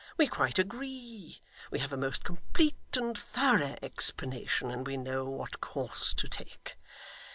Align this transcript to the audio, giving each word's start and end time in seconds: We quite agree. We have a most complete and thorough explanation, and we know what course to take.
We 0.17 0.25
quite 0.25 0.57
agree. 0.57 1.43
We 1.69 1.77
have 1.77 1.93
a 1.93 1.95
most 1.95 2.23
complete 2.23 2.73
and 2.97 3.15
thorough 3.15 3.77
explanation, 3.83 4.71
and 4.71 4.87
we 4.87 4.97
know 4.97 5.29
what 5.29 5.61
course 5.61 6.15
to 6.15 6.27
take. 6.27 6.75